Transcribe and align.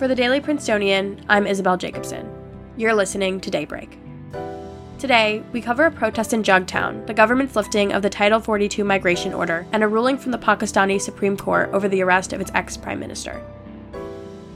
For 0.00 0.08
the 0.08 0.14
Daily 0.14 0.40
Princetonian, 0.40 1.22
I'm 1.28 1.46
Isabel 1.46 1.76
Jacobson. 1.76 2.26
You're 2.78 2.94
listening 2.94 3.38
to 3.42 3.50
Daybreak. 3.50 3.98
Today, 4.98 5.42
we 5.52 5.60
cover 5.60 5.84
a 5.84 5.90
protest 5.90 6.32
in 6.32 6.42
Jugtown, 6.42 7.06
the 7.06 7.12
government's 7.12 7.54
lifting 7.54 7.92
of 7.92 8.00
the 8.00 8.08
Title 8.08 8.40
42 8.40 8.82
migration 8.82 9.34
order, 9.34 9.66
and 9.72 9.82
a 9.82 9.88
ruling 9.88 10.16
from 10.16 10.32
the 10.32 10.38
Pakistani 10.38 10.98
Supreme 10.98 11.36
Court 11.36 11.68
over 11.74 11.86
the 11.86 12.00
arrest 12.00 12.32
of 12.32 12.40
its 12.40 12.50
ex 12.54 12.78
prime 12.78 12.98
minister. 12.98 13.42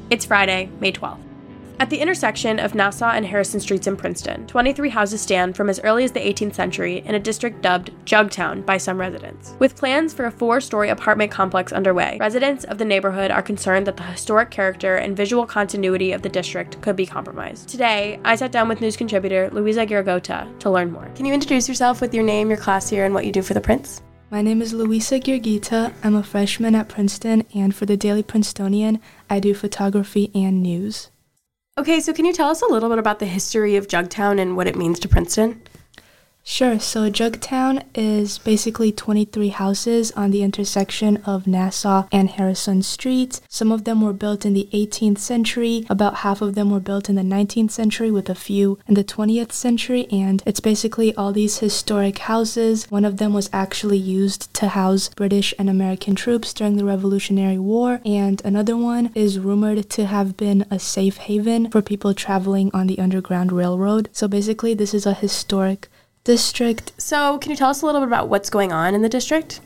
It's 0.09 0.25
Friday, 0.25 0.71
May 0.81 0.93
12th. 0.93 1.34
At 1.81 1.91
the 1.91 1.99
intersection 1.99 2.61
of 2.61 2.77
Nassau 2.77 3.11
and 3.11 3.27
Harrison 3.27 3.59
Streets 3.59 3.89
in 3.89 3.97
Princeton, 3.97 4.47
23 4.47 4.89
houses 4.91 5.21
stand 5.21 5.57
from 5.57 5.69
as 5.69 5.81
early 5.81 6.05
as 6.05 6.13
the 6.13 6.21
18th 6.21 6.55
century 6.55 6.99
in 6.99 7.17
a 7.17 7.19
district 7.19 7.63
dubbed 7.63 7.91
Jugtown 8.05 8.65
by 8.65 8.77
some 8.77 8.99
residents. 8.99 9.55
With 9.59 9.77
plans 9.77 10.15
for 10.15 10.27
a 10.27 10.31
four 10.31 10.61
story 10.61 10.91
apartment 10.91 11.33
complex 11.33 11.73
underway, 11.73 12.17
residents 12.21 12.63
of 12.65 12.79
the 12.79 12.85
neighborhood 12.85 13.33
are 13.33 13.43
concerned 13.43 13.89
that 13.89 13.97
the 13.97 14.05
historic 14.05 14.51
character 14.51 14.97
and 14.97 15.17
visual 15.17 15.47
continuity 15.47 16.13
of 16.13 16.23
the 16.23 16.29
district 16.29 16.81
could 16.81 16.95
be 16.95 17.07
compromised. 17.07 17.69
Today, 17.69 18.21
I 18.25 18.37
sat 18.37 18.53
down 18.53 18.69
with 18.69 18.81
news 18.81 18.97
contributor 18.97 19.51
Louisa 19.51 19.85
Gheorghita 19.85 20.61
to 20.61 20.71
learn 20.71 20.93
more. 20.93 21.11
Can 21.17 21.27
you 21.27 21.35
introduce 21.35 21.69
yourself 21.69 22.01
with 22.01 22.15
your 22.15 22.25
name, 22.25 22.51
your 22.51 22.59
class 22.59 22.93
year, 22.93 23.05
and 23.05 23.13
what 23.13 23.27
you 23.27 23.33
do 23.33 23.43
for 23.43 23.55
the 23.55 23.61
Prince? 23.61 24.01
My 24.31 24.43
name 24.43 24.63
is 24.63 24.73
Louisa 24.73 25.19
Gheorghita. 25.19 25.93
I'm 26.05 26.15
a 26.15 26.23
freshman 26.23 26.77
at 26.77 26.89
Princeton, 26.89 27.45
and 27.53 27.75
for 27.75 27.85
the 27.85 27.97
Daily 27.97 28.23
Princetonian, 28.23 29.01
I 29.29 29.41
do 29.41 29.55
photography 29.55 30.31
and 30.35 30.63
news. 30.63 31.11
Okay, 31.77 31.99
so 31.99 32.13
can 32.13 32.25
you 32.25 32.33
tell 32.33 32.51
us 32.51 32.63
a 32.63 32.67
little 32.67 32.89
bit 32.89 33.01
about 33.01 33.19
the 33.19 33.27
history 33.27 33.75
of 33.75 33.89
Jugtown 33.89 34.39
and 34.41 34.57
what 34.57 34.69
it 34.69 34.77
means 34.77 35.01
to 35.01 35.09
Princeton? 35.09 35.61
Sure. 36.47 36.79
So 36.79 37.11
Jugtown 37.11 37.85
is 37.95 38.37
basically 38.37 38.93
23 38.93 39.49
houses 39.49 40.13
on 40.13 40.31
the 40.31 40.43
intersection 40.43 41.17
of 41.25 41.47
Nassau 41.47 42.07
and 42.13 42.29
Harrison 42.29 42.83
Streets. 42.83 43.41
Some 43.49 43.73
of 43.73 43.85
them 43.85 44.03
were 44.03 44.13
built 44.13 44.45
in 44.45 44.53
the 44.53 44.69
18th 44.75 45.19
century, 45.19 45.87
about 45.89 46.17
half 46.17 46.43
of 46.43 46.55
them 46.55 46.71
were 46.71 46.81
built 46.81 47.09
in 47.09 47.15
the 47.15 47.23
19th 47.23 47.71
century, 47.71 48.11
with 48.11 48.29
a 48.29 48.35
few 48.35 48.79
in 48.87 48.93
the 48.93 49.03
20th 49.03 49.53
century, 49.53 50.07
and 50.13 50.43
it's 50.45 50.61
basically 50.61 51.15
all 51.17 51.33
these 51.33 51.59
historic 51.59 52.19
houses. 52.19 52.91
One 52.91 53.07
of 53.07 53.17
them 53.17 53.33
was 53.33 53.49
actually 53.51 53.99
used 53.99 54.53
to 54.55 54.69
house 54.69 55.09
British 55.17 55.55
and 55.59 55.71
American 55.71 56.15
troops 56.15 56.53
during 56.53 56.77
the 56.77 56.85
Revolutionary 56.85 57.59
War, 57.59 58.03
and 58.05 58.45
another 58.45 58.77
one 58.77 59.11
is 59.15 59.39
rumored 59.39 59.89
to 59.91 60.05
have 60.05 60.37
been 60.37 60.67
a 60.71 60.79
safe 60.79 61.17
haven 61.17 61.71
for 61.71 61.81
people 61.81 62.13
traveling 62.13 62.71
on 62.75 62.87
the 62.87 62.99
Underground 62.99 63.51
Railroad. 63.51 64.11
So 64.13 64.29
basically, 64.29 64.75
this 64.75 64.93
is 64.93 65.07
a 65.07 65.15
historic 65.15 65.89
district. 66.25 66.93
So, 66.99 67.39
can 67.39 67.51
you 67.51 67.57
tell 67.57 67.71
us 67.71 67.83
a 67.83 67.87
little 67.87 68.01
bit 68.01 68.09
about 68.09 68.29
what's 68.29 68.51
going 68.51 68.73
on 68.73 68.95
in 68.95 69.03
the 69.03 69.09
district? 69.09 69.61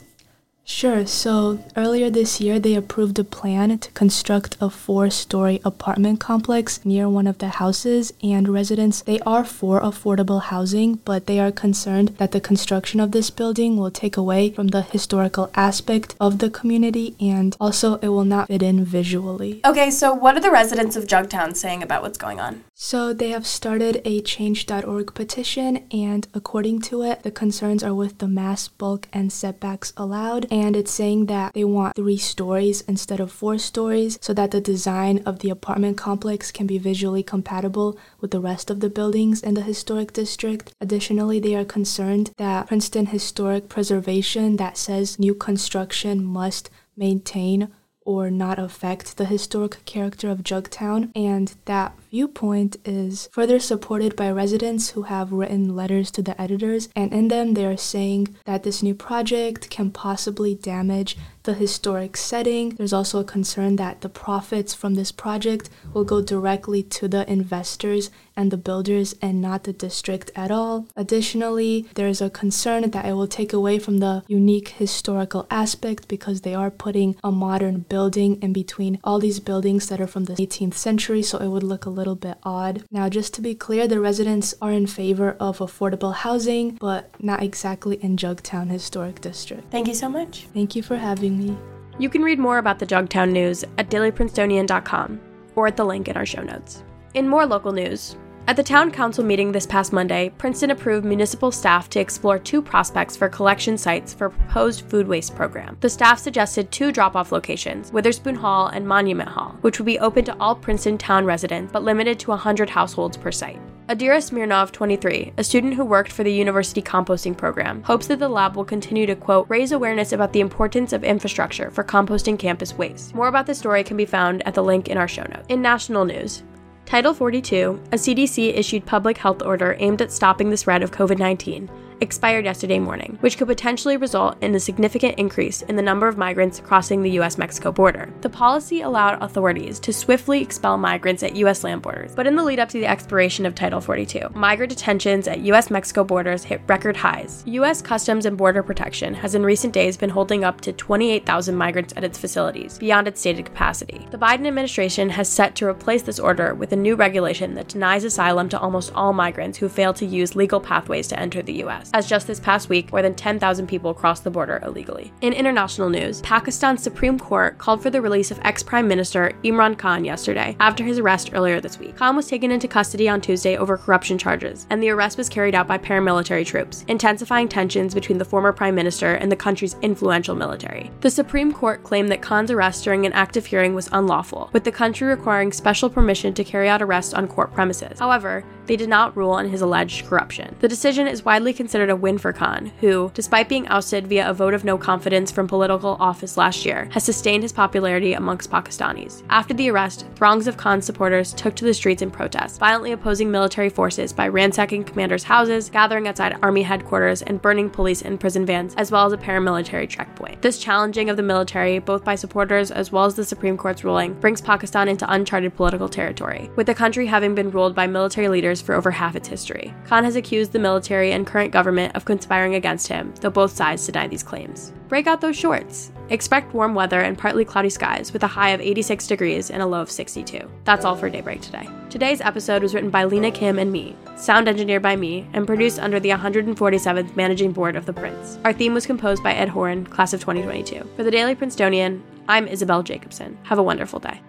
Sure. 0.63 1.05
So 1.07 1.63
earlier 1.75 2.11
this 2.11 2.39
year, 2.39 2.59
they 2.59 2.75
approved 2.75 3.17
a 3.17 3.23
plan 3.23 3.79
to 3.79 3.91
construct 3.91 4.55
a 4.61 4.69
four 4.69 5.09
story 5.09 5.59
apartment 5.65 6.19
complex 6.19 6.85
near 6.85 7.09
one 7.09 7.25
of 7.25 7.39
the 7.39 7.49
houses, 7.49 8.13
and 8.21 8.47
residents, 8.47 9.01
they 9.01 9.19
are 9.21 9.43
for 9.43 9.81
affordable 9.81 10.41
housing, 10.43 10.95
but 11.05 11.25
they 11.25 11.39
are 11.39 11.51
concerned 11.51 12.09
that 12.19 12.31
the 12.31 12.39
construction 12.39 12.99
of 12.99 13.11
this 13.11 13.31
building 13.31 13.77
will 13.77 13.89
take 13.89 14.15
away 14.15 14.51
from 14.51 14.67
the 14.67 14.83
historical 14.83 15.49
aspect 15.55 16.15
of 16.19 16.37
the 16.37 16.51
community 16.51 17.15
and 17.19 17.57
also 17.59 17.95
it 17.95 18.09
will 18.09 18.23
not 18.23 18.47
fit 18.47 18.61
in 18.61 18.85
visually. 18.85 19.61
Okay, 19.65 19.89
so 19.89 20.13
what 20.13 20.37
are 20.37 20.41
the 20.41 20.51
residents 20.51 20.95
of 20.95 21.07
Jugtown 21.07 21.55
saying 21.55 21.81
about 21.81 22.03
what's 22.03 22.17
going 22.17 22.39
on? 22.39 22.63
So 22.75 23.11
they 23.11 23.29
have 23.29 23.47
started 23.47 24.01
a 24.05 24.21
change.org 24.21 25.13
petition, 25.13 25.87
and 25.91 26.27
according 26.33 26.81
to 26.83 27.01
it, 27.01 27.23
the 27.23 27.31
concerns 27.31 27.83
are 27.83 27.93
with 27.93 28.19
the 28.19 28.27
mass 28.27 28.67
bulk 28.67 29.07
and 29.11 29.33
setbacks 29.33 29.91
allowed 29.97 30.45
and 30.51 30.75
it's 30.75 30.91
saying 30.91 31.27
that 31.27 31.53
they 31.53 31.63
want 31.63 31.95
three 31.95 32.17
stories 32.17 32.81
instead 32.81 33.19
of 33.19 33.31
four 33.31 33.57
stories 33.57 34.17
so 34.21 34.33
that 34.33 34.51
the 34.51 34.61
design 34.61 35.21
of 35.25 35.39
the 35.39 35.49
apartment 35.49 35.97
complex 35.97 36.51
can 36.51 36.67
be 36.67 36.77
visually 36.77 37.23
compatible 37.23 37.97
with 38.19 38.31
the 38.31 38.39
rest 38.39 38.69
of 38.69 38.79
the 38.79 38.89
buildings 38.89 39.41
in 39.41 39.53
the 39.53 39.61
historic 39.61 40.13
district. 40.13 40.73
Additionally, 40.81 41.39
they 41.39 41.55
are 41.55 41.65
concerned 41.65 42.31
that 42.37 42.67
Princeton 42.67 43.07
Historic 43.07 43.69
Preservation 43.69 44.57
that 44.57 44.77
says 44.77 45.19
new 45.19 45.35
construction 45.35 46.23
must 46.23 46.69
maintain 46.95 47.69
or 48.09 48.31
not 48.31 48.57
affect 48.57 49.17
the 49.17 49.25
historic 49.25 49.85
character 49.85 50.31
of 50.31 50.43
Jugtown, 50.43 51.11
and 51.15 51.53
that 51.65 51.93
viewpoint 52.09 52.75
is 52.83 53.29
further 53.31 53.59
supported 53.59 54.15
by 54.15 54.31
residents 54.31 54.89
who 54.89 55.03
have 55.03 55.31
written 55.31 55.75
letters 55.75 56.09
to 56.09 56.23
the 56.23 56.39
editors, 56.41 56.89
and 56.95 57.13
in 57.13 57.27
them 57.27 57.53
they 57.53 57.67
are 57.67 57.77
saying 57.77 58.35
that 58.45 58.63
this 58.63 58.81
new 58.81 58.95
project 58.95 59.69
can 59.69 59.91
possibly 59.91 60.55
damage 60.55 61.17
the 61.43 61.53
historic 61.53 62.17
setting. 62.17 62.69
There's 62.71 62.93
also 62.93 63.19
a 63.19 63.23
concern 63.23 63.75
that 63.77 64.01
the 64.01 64.09
profits 64.09 64.73
from 64.73 64.95
this 64.95 65.11
project 65.11 65.69
will 65.93 66.03
go 66.03 66.21
directly 66.21 66.83
to 66.83 67.07
the 67.07 67.29
investors 67.31 68.09
and 68.35 68.51
the 68.51 68.57
builders 68.57 69.15
and 69.21 69.41
not 69.41 69.65
the 69.65 69.73
district 69.73 70.31
at 70.35 70.49
all. 70.49 70.87
Additionally, 70.95 71.85
there's 71.95 72.21
a 72.21 72.29
concern 72.29 72.89
that 72.89 73.05
it 73.05 73.13
will 73.13 73.27
take 73.27 73.51
away 73.51 73.77
from 73.79 73.97
the 73.97 74.23
unique 74.27 74.69
historical 74.69 75.45
aspect 75.51 76.07
because 76.07 76.41
they 76.41 76.55
are 76.55 76.71
putting 76.71 77.15
a 77.21 77.31
modern 77.31 77.79
building 77.89 78.41
in 78.41 78.53
between 78.53 78.97
all 79.03 79.19
these 79.19 79.41
buildings 79.41 79.87
that 79.89 79.99
are 79.99 80.07
from 80.07 80.23
the 80.25 80.35
18th 80.35 80.75
century, 80.75 81.21
so 81.21 81.37
it 81.37 81.49
would 81.49 81.63
look 81.63 81.85
a 81.85 81.89
little 81.89 82.15
bit 82.15 82.37
odd. 82.43 82.83
Now, 82.89 83.09
just 83.09 83.33
to 83.33 83.41
be 83.41 83.55
clear, 83.55 83.87
the 83.87 83.99
residents 83.99 84.53
are 84.61 84.71
in 84.71 84.87
favor 84.87 85.35
of 85.39 85.57
affordable 85.57 86.13
housing, 86.13 86.77
but 86.79 87.09
not 87.21 87.43
exactly 87.43 87.97
in 88.01 88.15
Jugtown 88.15 88.69
Historic 88.69 89.19
District. 89.19 89.69
Thank 89.69 89.87
you 89.87 89.93
so 89.93 90.07
much. 90.07 90.47
Thank 90.53 90.77
you 90.77 90.83
for 90.83 90.95
having 90.95 91.28
me. 91.37 91.57
You 91.97 92.09
can 92.09 92.23
read 92.23 92.39
more 92.39 92.57
about 92.57 92.79
the 92.79 92.85
Jugtown 92.85 93.31
news 93.31 93.63
at 93.77 93.89
dailyprincetonian.com 93.89 95.19
or 95.55 95.67
at 95.67 95.75
the 95.77 95.85
link 95.85 96.07
in 96.07 96.15
our 96.15 96.25
show 96.25 96.41
notes. 96.41 96.83
In 97.13 97.27
more 97.27 97.45
local 97.45 97.71
news, 97.71 98.15
at 98.49 98.55
the 98.55 98.63
town 98.63 98.89
council 98.89 99.23
meeting 99.23 99.51
this 99.51 99.67
past 99.67 99.93
Monday, 99.93 100.31
Princeton 100.39 100.71
approved 100.71 101.05
municipal 101.05 101.51
staff 101.51 101.87
to 101.87 101.99
explore 101.99 102.39
two 102.39 102.63
prospects 102.63 103.15
for 103.15 103.29
collection 103.29 103.77
sites 103.77 104.11
for 104.11 104.31
proposed 104.31 104.89
food 104.89 105.07
waste 105.07 105.35
program. 105.35 105.77
The 105.81 105.89
staff 105.91 106.17
suggested 106.17 106.71
two 106.71 106.91
drop 106.91 107.15
off 107.15 107.31
locations, 107.31 107.91
Witherspoon 107.91 108.33
Hall 108.33 108.65
and 108.65 108.87
Monument 108.87 109.29
Hall, 109.29 109.55
which 109.61 109.77
would 109.77 109.85
be 109.85 109.99
open 109.99 110.25
to 110.25 110.35
all 110.39 110.55
Princeton 110.55 110.97
town 110.97 111.25
residents 111.25 111.71
but 111.71 111.83
limited 111.83 112.17
to 112.21 112.31
100 112.31 112.71
households 112.71 113.17
per 113.17 113.31
site. 113.31 113.61
Adira 113.87 114.21
Smirnov, 114.21 114.71
23, 114.71 115.33
a 115.37 115.43
student 115.43 115.75
who 115.75 115.85
worked 115.85 116.11
for 116.11 116.23
the 116.23 116.31
university 116.31 116.81
composting 116.81 117.37
program, 117.37 117.83
hopes 117.83 118.05
that 118.05 118.17
the 118.17 118.29
lab 118.29 118.55
will 118.55 118.65
continue 118.65 119.05
to, 119.05 119.15
quote, 119.15 119.47
raise 119.49 119.71
awareness 119.71 120.11
about 120.11 120.33
the 120.33 120.39
importance 120.41 120.93
of 120.93 121.03
infrastructure 121.03 121.69
for 121.69 121.83
composting 121.83 122.37
campus 122.37 122.75
waste. 122.75 123.13
More 123.13 123.27
about 123.27 123.45
this 123.45 123.57
story 123.59 123.83
can 123.83 123.97
be 123.97 124.05
found 124.05 124.45
at 124.47 124.53
the 124.55 124.63
link 124.63 124.89
in 124.89 124.97
our 124.97 125.07
show 125.07 125.23
notes. 125.23 125.45
In 125.49 125.63
national 125.63 126.05
news, 126.05 126.43
Title 126.89 127.13
42, 127.13 127.79
a 127.91 127.95
CDC 127.97 128.57
issued 128.57 128.83
public 128.83 129.15
health 129.15 129.43
order 129.43 129.75
aimed 129.77 130.01
at 130.01 130.11
stopping 130.11 130.49
the 130.49 130.57
spread 130.57 130.81
of 130.81 130.89
COVID 130.89 131.19
19, 131.19 131.69
expired 132.01 132.45
yesterday 132.45 132.79
morning, 132.79 133.17
which 133.21 133.37
could 133.37 133.47
potentially 133.47 133.97
result 133.97 134.37
in 134.41 134.55
a 134.55 134.59
significant 134.59 135.17
increase 135.17 135.61
in 135.63 135.75
the 135.75 135.81
number 135.81 136.07
of 136.07 136.17
migrants 136.17 136.59
crossing 136.59 137.01
the 137.01 137.11
US 137.19 137.37
Mexico 137.37 137.71
border. 137.71 138.11
The 138.21 138.29
policy 138.29 138.81
allowed 138.81 139.21
authorities 139.21 139.79
to 139.81 139.93
swiftly 139.93 140.41
expel 140.41 140.77
migrants 140.77 141.23
at 141.23 141.35
US 141.35 141.63
land 141.63 141.81
borders, 141.81 142.13
but 142.15 142.27
in 142.27 142.35
the 142.35 142.43
lead 142.43 142.59
up 142.59 142.69
to 142.69 142.79
the 142.79 142.85
expiration 142.87 143.45
of 143.45 143.55
Title 143.55 143.81
42, 143.81 144.29
migrant 144.33 144.69
detentions 144.69 145.27
at 145.27 145.41
US 145.41 145.69
Mexico 145.69 146.03
borders 146.03 146.43
hit 146.43 146.61
record 146.67 146.97
highs. 146.97 147.43
US 147.45 147.81
Customs 147.81 148.25
and 148.25 148.37
Border 148.37 148.63
Protection 148.63 149.13
has 149.13 149.35
in 149.35 149.43
recent 149.43 149.73
days 149.73 149.97
been 149.97 150.09
holding 150.09 150.43
up 150.43 150.61
to 150.61 150.73
28,000 150.73 151.55
migrants 151.55 151.93
at 151.97 152.03
its 152.03 152.17
facilities, 152.17 152.77
beyond 152.77 153.07
its 153.07 153.19
stated 153.19 153.45
capacity. 153.45 154.07
The 154.11 154.17
Biden 154.17 154.47
administration 154.47 155.09
has 155.09 155.27
set 155.27 155.55
to 155.55 155.67
replace 155.67 156.03
this 156.03 156.19
order 156.19 156.53
with 156.53 156.71
a 156.71 156.75
new 156.75 156.95
regulation 156.95 157.55
that 157.55 157.67
denies 157.67 158.03
asylum 158.03 158.49
to 158.49 158.59
almost 158.59 158.93
all 158.93 159.13
migrants 159.13 159.57
who 159.57 159.69
fail 159.69 159.93
to 159.93 160.05
use 160.05 160.35
legal 160.35 160.59
pathways 160.59 161.07
to 161.07 161.19
enter 161.19 161.41
the 161.41 161.63
US 161.63 161.88
as 161.93 162.07
just 162.07 162.27
this 162.27 162.39
past 162.39 162.69
week, 162.69 162.91
more 162.91 163.01
than 163.01 163.15
10,000 163.15 163.67
people 163.67 163.93
crossed 163.93 164.23
the 164.23 164.31
border 164.31 164.59
illegally. 164.63 165.11
In 165.21 165.33
international 165.33 165.89
news, 165.89 166.21
Pakistan's 166.21 166.83
Supreme 166.83 167.19
Court 167.19 167.57
called 167.57 167.81
for 167.81 167.89
the 167.89 168.01
release 168.01 168.31
of 168.31 168.39
ex 168.43 168.63
Prime 168.63 168.87
Minister 168.87 169.31
Imran 169.43 169.77
Khan 169.77 170.05
yesterday 170.05 170.55
after 170.59 170.83
his 170.83 170.99
arrest 170.99 171.31
earlier 171.33 171.59
this 171.59 171.79
week. 171.79 171.95
Khan 171.95 172.15
was 172.15 172.27
taken 172.27 172.51
into 172.51 172.67
custody 172.67 173.09
on 173.09 173.21
Tuesday 173.21 173.57
over 173.57 173.77
corruption 173.77 174.17
charges, 174.17 174.67
and 174.69 174.81
the 174.81 174.89
arrest 174.89 175.17
was 175.17 175.29
carried 175.29 175.55
out 175.55 175.67
by 175.67 175.77
paramilitary 175.77 176.45
troops, 176.45 176.85
intensifying 176.87 177.47
tensions 177.47 177.93
between 177.93 178.17
the 178.17 178.25
former 178.25 178.53
Prime 178.53 178.75
Minister 178.75 179.15
and 179.15 179.31
the 179.31 179.35
country's 179.35 179.75
influential 179.81 180.35
military. 180.35 180.91
The 181.01 181.09
Supreme 181.09 181.51
Court 181.51 181.83
claimed 181.83 182.11
that 182.11 182.21
Khan's 182.21 182.51
arrest 182.51 182.83
during 182.83 183.05
an 183.05 183.13
active 183.13 183.45
hearing 183.45 183.73
was 183.73 183.89
unlawful, 183.91 184.49
with 184.53 184.63
the 184.63 184.71
country 184.71 185.07
requiring 185.07 185.51
special 185.51 185.89
permission 185.89 186.33
to 186.33 186.43
carry 186.43 186.69
out 186.69 186.81
arrests 186.81 187.13
on 187.13 187.27
court 187.27 187.53
premises. 187.53 187.99
However, 187.99 188.43
they 188.69 188.77
did 188.77 188.87
not 188.87 189.17
rule 189.17 189.31
on 189.31 189.49
his 189.49 189.61
alleged 189.61 190.05
corruption. 190.05 190.55
The 190.59 190.67
decision 190.67 191.07
is 191.07 191.25
widely 191.25 191.53
considered 191.53 191.89
a 191.89 191.95
win 191.95 192.19
for 192.19 192.31
Khan, 192.31 192.71
who, 192.79 193.09
despite 193.15 193.49
being 193.49 193.67
ousted 193.67 194.05
via 194.05 194.29
a 194.29 194.33
vote 194.33 194.53
of 194.53 194.63
no 194.63 194.77
confidence 194.77 195.31
from 195.31 195.47
political 195.47 195.97
office 195.99 196.37
last 196.37 196.67
year, 196.67 196.87
has 196.91 197.03
sustained 197.03 197.41
his 197.41 197.51
popularity 197.51 198.13
amongst 198.13 198.51
Pakistanis. 198.51 199.23
After 199.31 199.55
the 199.55 199.71
arrest, 199.71 200.05
throngs 200.13 200.45
of 200.45 200.55
Khan's 200.55 200.85
supporters 200.85 201.33
took 201.33 201.55
to 201.55 201.65
the 201.65 201.73
streets 201.73 202.03
in 202.03 202.11
protest, 202.11 202.59
violently 202.59 202.91
opposing 202.91 203.31
military 203.31 203.69
forces 203.69 204.13
by 204.13 204.27
ransacking 204.27 204.83
commanders' 204.83 205.23
houses, 205.23 205.71
gathering 205.71 206.07
outside 206.07 206.37
army 206.43 206.61
headquarters, 206.61 207.23
and 207.23 207.41
burning 207.41 207.71
police 207.71 208.03
and 208.03 208.19
prison 208.19 208.45
vans, 208.45 208.75
as 208.75 208.91
well 208.91 209.07
as 209.07 209.13
a 209.13 209.17
paramilitary 209.17 209.89
checkpoint. 209.89 210.43
This 210.43 210.59
challenging 210.59 211.09
of 211.09 211.17
the 211.17 211.23
military, 211.23 211.79
both 211.79 212.03
by 212.03 212.13
supporters 212.13 212.69
as 212.69 212.91
well 212.91 213.05
as 213.05 213.15
the 213.15 213.25
Supreme 213.25 213.57
Court's 213.57 213.83
ruling, 213.83 214.13
brings 214.19 214.41
Pakistan 214.41 214.87
into 214.87 215.11
uncharted 215.11 215.55
political 215.55 215.89
territory, 215.89 216.51
with 216.55 216.67
the 216.67 216.75
country 216.75 217.07
having 217.07 217.33
been 217.33 217.49
ruled 217.49 217.73
by 217.73 217.87
military 217.87 218.27
leaders 218.27 218.58
for 218.61 218.75
over 218.75 218.91
half 218.91 219.15
its 219.15 219.27
history. 219.27 219.73
Khan 219.85 220.03
has 220.03 220.15
accused 220.15 220.51
the 220.51 220.59
military 220.59 221.11
and 221.11 221.25
current 221.25 221.51
government 221.51 221.95
of 221.95 222.05
conspiring 222.05 222.55
against 222.55 222.87
him, 222.87 223.13
though 223.21 223.29
both 223.29 223.51
sides 223.51 223.85
deny 223.85 224.07
these 224.07 224.23
claims. 224.23 224.73
Break 224.87 225.07
out 225.07 225.21
those 225.21 225.35
shorts. 225.35 225.91
Expect 226.09 226.53
warm 226.53 226.73
weather 226.73 227.01
and 227.01 227.17
partly 227.17 227.45
cloudy 227.45 227.69
skies 227.69 228.11
with 228.11 228.23
a 228.23 228.27
high 228.27 228.49
of 228.49 228.61
86 228.61 229.05
degrees 229.05 229.51
and 229.51 229.61
a 229.61 229.65
low 229.65 229.81
of 229.81 229.91
62. 229.91 230.49
That's 230.63 230.83
all 230.83 230.95
for 230.95 231.09
Daybreak 231.09 231.41
today. 231.41 231.67
Today's 231.89 232.21
episode 232.21 232.63
was 232.63 232.73
written 232.73 232.89
by 232.89 233.03
Lena 233.03 233.31
Kim 233.31 233.59
and 233.59 233.71
me, 233.71 233.95
sound 234.15 234.47
engineered 234.47 234.81
by 234.81 234.95
me, 234.95 235.27
and 235.33 235.45
produced 235.45 235.79
under 235.79 235.99
the 235.99 236.09
147th 236.09 237.15
Managing 237.15 237.51
Board 237.51 237.75
of 237.75 237.85
The 237.85 237.93
Prince. 237.93 238.39
Our 238.43 238.53
theme 238.53 238.73
was 238.73 238.85
composed 238.87 239.23
by 239.23 239.33
Ed 239.33 239.49
Horan, 239.49 239.85
class 239.85 240.13
of 240.13 240.21
2022. 240.21 240.87
For 240.95 241.03
the 241.03 241.11
Daily 241.11 241.35
Princetonian, 241.35 242.03
I'm 242.27 242.47
Isabel 242.47 242.83
Jacobson. 242.83 243.37
Have 243.43 243.59
a 243.59 243.63
wonderful 243.63 243.99
day. 243.99 244.21